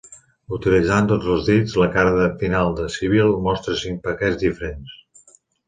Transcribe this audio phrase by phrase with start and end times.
[0.55, 5.33] Utilitzant tots els dits, la cara final de Sybil mostra cinc paquets diferents.